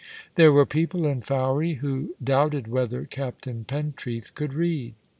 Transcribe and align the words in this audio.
There 0.33 0.51
were 0.51 0.65
people 0.65 1.05
in 1.05 1.21
Fowey 1.21 1.75
who 1.75 2.15
doubted 2.23 2.67
whether 2.67 3.05
Captain 3.05 3.63
Pentreath 3.65 4.33
could 4.33 4.51
read. 4.55 4.95